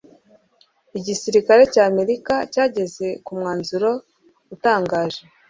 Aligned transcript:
igisirikare 0.97 1.63
cy'Amerika 1.73 2.33
cyageze 2.53 3.07
ku 3.25 3.31
mwanzuro 3.39 3.89
utangaje 4.53 5.21